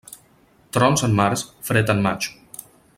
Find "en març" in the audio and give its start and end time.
1.09-1.45